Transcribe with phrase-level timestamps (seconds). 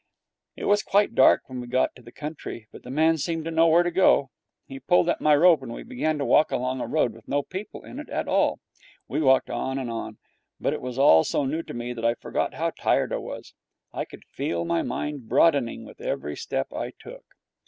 [0.55, 3.51] It was quite dark when we got to the country, but the man seemed to
[3.51, 4.31] know where to go.
[4.65, 7.43] He pulled at my rope, and we began to walk along a road with no
[7.43, 8.59] people in it at all.
[9.07, 10.17] We walked on and on,
[10.59, 13.53] but it was all so new to me that I forgot how tired I was.
[13.93, 17.23] I could feel my mind broadening with every step I took.